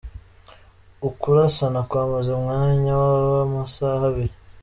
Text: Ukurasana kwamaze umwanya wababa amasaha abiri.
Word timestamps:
Ukurasana 1.07 1.79
kwamaze 1.89 2.29
umwanya 2.39 2.91
wababa 3.01 3.39
amasaha 3.47 4.01
abiri. 4.11 4.35